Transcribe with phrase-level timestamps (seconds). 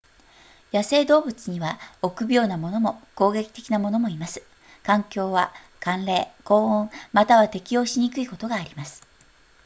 [0.73, 4.41] 野生動物には臆病なものも攻撃的なものもいます
[4.81, 9.03] 環境は寒冷高温または適応しにくいことがあります